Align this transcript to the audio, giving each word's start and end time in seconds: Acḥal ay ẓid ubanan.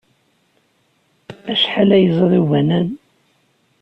Acḥal 1.51 1.89
ay 1.95 2.05
ẓid 2.17 2.33
ubanan. 2.41 2.89